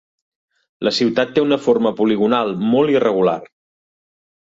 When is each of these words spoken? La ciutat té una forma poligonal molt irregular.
La 0.87 0.93
ciutat 1.01 1.35
té 1.35 1.45
una 1.47 1.61
forma 1.67 1.93
poligonal 2.01 2.57
molt 2.73 2.97
irregular. 2.99 3.39